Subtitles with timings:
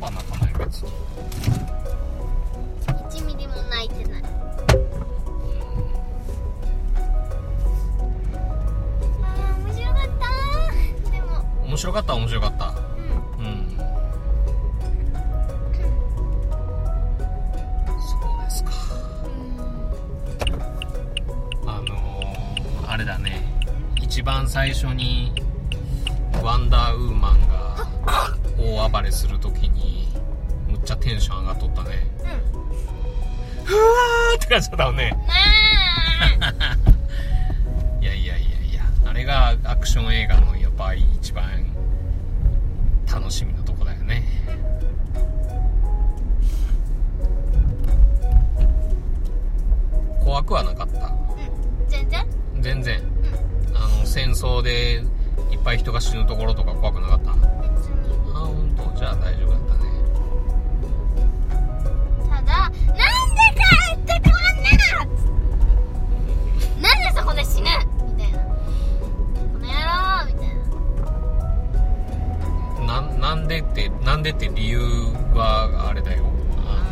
[0.00, 0.90] うんパパ泣かない別に
[2.88, 4.22] 1ミリも泣いてない
[9.22, 10.08] あー面白かっ
[11.04, 11.10] た。
[11.10, 11.26] でも。
[11.66, 12.74] 面白かった面白かった
[13.38, 13.46] うん。
[13.46, 13.76] うん。
[17.98, 18.70] そうですか。
[21.66, 23.42] あのー、あれだね。
[24.00, 25.32] 一番最初に
[26.42, 27.76] ワンダーウーマンが
[28.58, 29.79] 大暴れするときに
[30.90, 31.90] ちゃテンション上がっとったね。
[32.18, 33.64] うん。
[33.64, 35.04] ふわーって感じだったもんね。
[35.04, 35.16] ね
[38.02, 38.82] いやいやいやいや。
[39.06, 41.44] あれがアクション映画のやっぱり一番
[43.12, 44.24] 楽しみなとこだよね。
[50.24, 51.14] 怖くはなかった。
[51.38, 51.50] えう
[51.88, 51.88] ん。
[51.88, 52.26] 全然？
[52.60, 53.00] 全然。
[53.74, 55.04] あの戦争で
[55.52, 57.49] いっぱい人が死ぬところとか怖くなかった
[74.20, 74.80] んでって理由
[75.34, 76.24] はあれだよ。
[76.58, 76.84] あ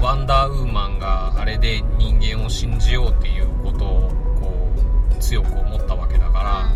[0.00, 4.10] のワンダーウーマンがあれで人間を信じようっていうことを
[4.40, 4.72] こ
[5.14, 6.70] う強く思ったわけだか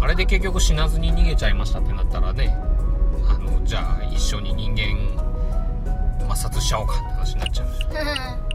[0.00, 2.54] らあれで結局死なずに逃げちゃいましたってなったらね
[3.28, 4.98] あのじゃあ一緒に人間
[6.26, 7.68] 抹殺しちゃおうかって話になっちゃう。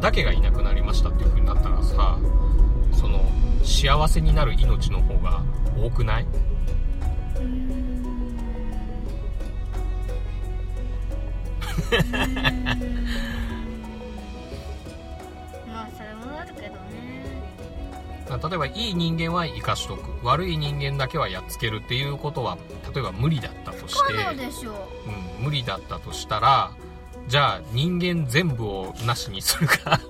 [0.00, 2.18] だけがいなくなりましたっていう風になったらさ
[2.92, 3.24] その
[3.62, 5.42] 幸せになる命の方が
[5.80, 6.26] 多くない？
[15.66, 17.42] まあそれもあるけどね。
[18.26, 20.26] 例えばいい人間は生かしとく。
[20.26, 22.56] 悪い人間だけはやっつけるっていうことは
[22.94, 24.14] 例えば無理だったとし不て
[25.38, 26.70] うん、無理だったとしたら
[27.28, 30.00] じゃあ人間全部をなしにするか。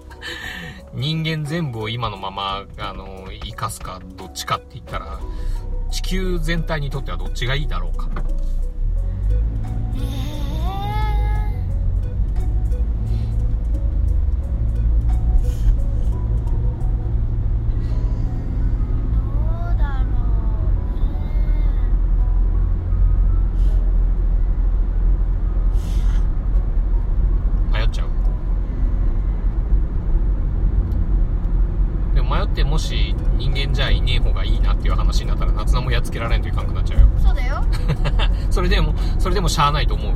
[0.95, 5.19] 人間全部を今のままあの生かすかどっちかって言ったら
[5.91, 8.09] 地球全体にとってはどっちがいいだろうか。
[36.15, 37.07] つけられんといかんくなっちゃうよ。
[37.07, 37.65] ねそうだよ。
[38.51, 40.13] それでもそれでもしゃあないと思う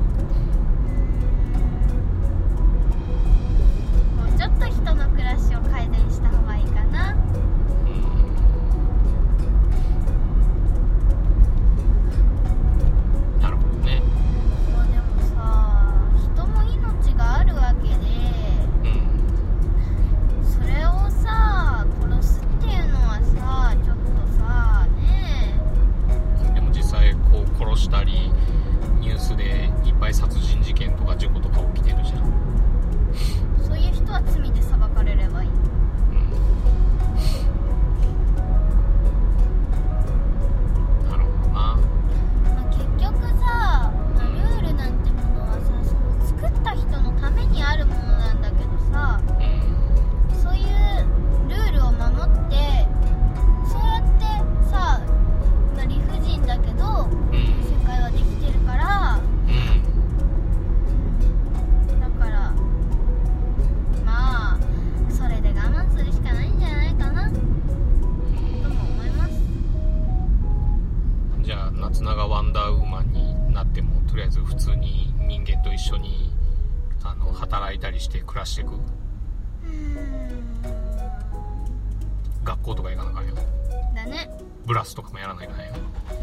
[82.69, 84.31] 校とか行かなあかんよだね。
[84.67, 85.65] ブラスとかもやらないかんよ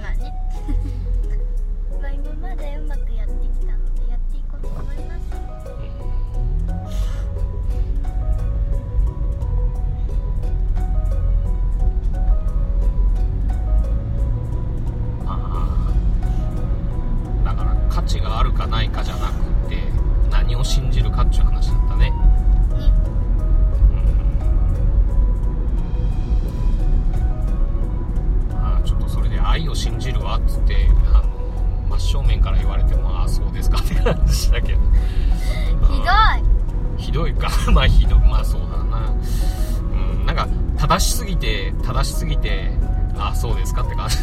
[0.02, 0.34] まあね。
[2.02, 5.26] まあ今までうまくやってきたのでやっていこうと思います。
[17.44, 19.32] だから価値があるかないかじゃなく
[19.66, 19.78] って
[20.30, 21.85] 何を信じるかっていう話だ
[29.76, 34.80] を信じるわっつってあの真正面から言われてもああそうですかって感じだけど。
[35.92, 36.06] ひど
[36.98, 37.04] い。
[37.04, 37.50] ひどいか。
[37.72, 38.20] まあひどい。
[38.20, 39.12] まあそうだな。
[39.92, 42.72] うんなんか正しすぎて正しすぎて
[43.18, 44.18] ああそうですかって感じ。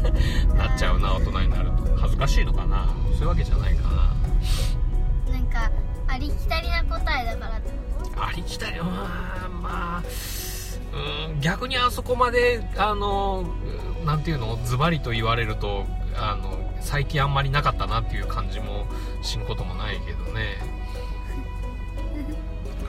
[0.56, 1.96] なっちゃうな大人になると。
[2.00, 2.86] 恥ずかしいのかな。
[3.12, 5.32] そういうわけじゃないかな。
[5.32, 5.70] なんか
[6.08, 8.24] ありきたりな答えだからってこと？
[8.24, 10.02] ありきたりまあまあ
[11.28, 13.44] うん逆にあそこまであの
[14.04, 18.86] なんていうのズバリと言われるとあの最近あんまりなかったなっていう感じも
[19.22, 20.58] しんこともないけどね。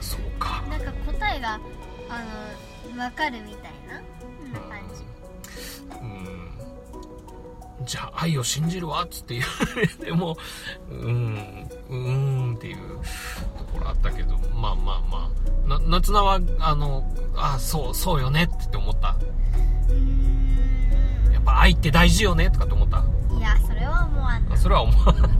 [0.00, 0.62] そうか。
[0.68, 1.58] なんか答えが
[2.08, 2.22] あ
[2.92, 4.00] の分かるみたいな
[4.68, 5.96] 感じ。
[5.98, 7.86] うん。
[7.86, 10.36] じゃあ愛を信じるわっつって言われても
[10.90, 12.76] うんうーんっていう
[13.58, 15.30] ところあったけどまあまあま
[15.64, 15.68] あ。
[15.68, 17.04] な夏菜はあの
[17.34, 19.16] あそうそうよねって思った。
[19.88, 20.25] うーやっぱ
[21.58, 23.00] 愛って大事よねとかって思った？
[23.00, 24.54] んいやそれは思わんな。
[24.54, 25.30] あそれは思わない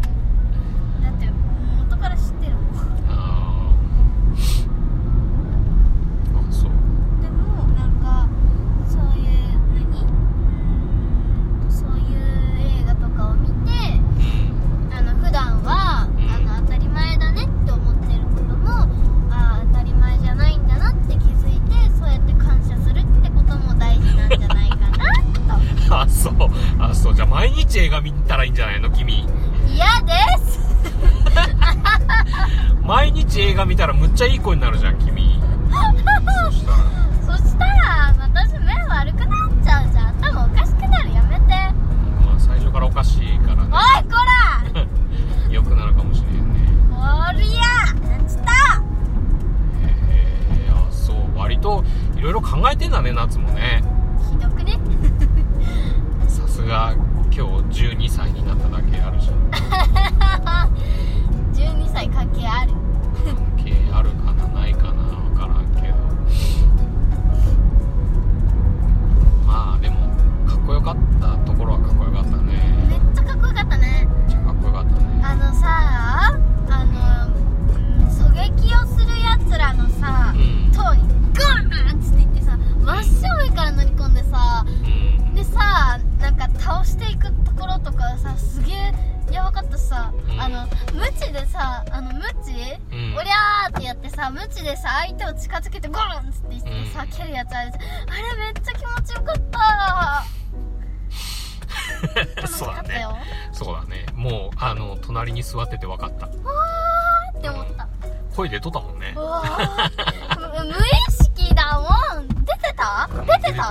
[110.64, 110.74] 無意
[111.12, 111.88] 識だも
[112.20, 112.26] ん。
[112.44, 113.08] 出てた？
[113.24, 113.62] 出てた？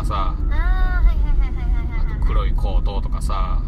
[0.07, 1.03] さあ
[2.25, 3.61] 黒いコートとかさ。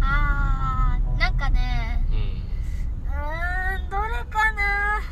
[0.00, 2.16] あーなんかねうん。
[2.16, 5.02] うんどれかな？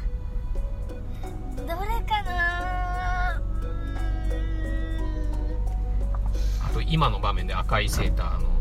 [1.59, 3.43] どれかな？
[6.65, 8.54] あと今の場面で赤いセーターの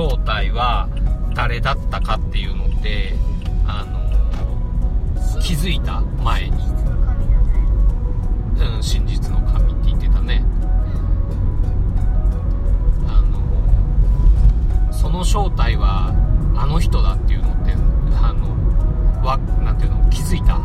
[0.00, 0.88] 正体は
[1.34, 3.12] 誰だったかっていうのって
[3.66, 4.00] あの
[5.42, 6.56] 気づいた前に。
[8.60, 10.42] うん真実の神って言ってたね。
[13.08, 16.14] あのその正体は
[16.56, 17.72] あの人だっていうのって
[18.22, 20.58] あのわなんていうの気づいた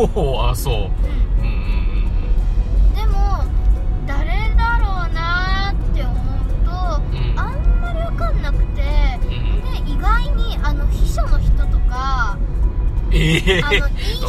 [0.00, 3.44] おおあそう、うん、でも
[4.06, 6.16] 誰だろうなって思う
[6.64, 8.82] と、うん、あんまり分かんなくて、
[9.22, 12.38] うん、で意外にあの秘書の人とか
[13.12, 13.80] ええー、
[14.22, 14.28] の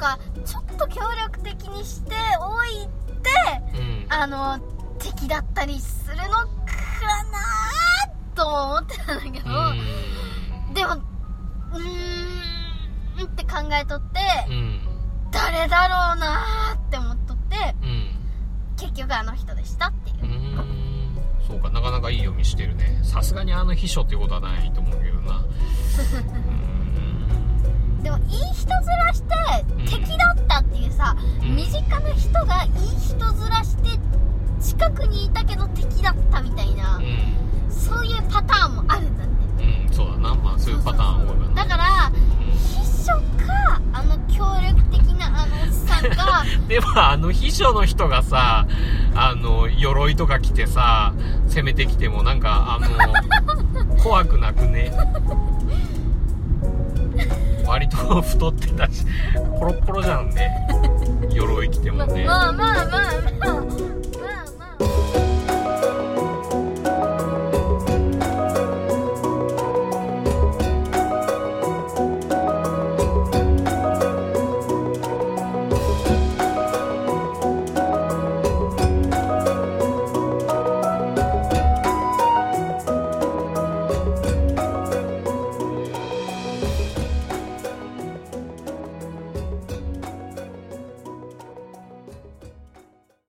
[0.00, 2.88] かちょっと協力的にしておい
[3.22, 4.06] てうん。
[4.08, 4.58] あの
[4.98, 6.26] 敵だったりするのか
[7.30, 7.44] な
[8.34, 10.74] とも思ってたんだけど、うん。
[10.74, 14.80] でもうーんって考えとって、うん。
[15.30, 18.10] 誰だろうなーって思っとってうん。
[18.76, 20.30] 結局あの人でしたっていう。
[21.46, 23.00] そうかなかなかいい読みしてるね。
[23.02, 25.38] さすがにあの秘書ってことはないと思うけどな。
[25.38, 25.44] う
[28.02, 29.34] でもいい人面して
[29.78, 31.56] うん敵だったっていうさ、うん。
[31.56, 33.98] 身近な人がいい人面して
[34.60, 37.70] 近くにいたけど敵だったみたいな、ーん。
[37.70, 39.64] そういうパターンもあるんだって。
[39.64, 40.34] うん、うん、そうだな。
[40.34, 41.48] まあそういうパターン多いわ。
[41.48, 42.12] なだから
[42.54, 43.20] 秘書か
[43.92, 48.66] あの協力的なあのおっさんが でもあの秘書の人がさ
[49.14, 51.12] あの鎧とか着てさ
[51.48, 52.88] 攻めてきてもなんかあ
[53.88, 54.92] の怖くなくね？
[57.70, 59.06] 割と 太ってたし
[59.58, 60.50] コロッコロじゃんね。
[61.30, 62.24] 鎧着てもね。
[62.24, 63.99] まあまあまあまあまあ